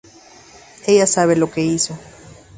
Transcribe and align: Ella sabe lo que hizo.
Ella 0.87 1.05
sabe 1.05 1.35
lo 1.35 1.51
que 1.51 1.61
hizo. 1.61 1.95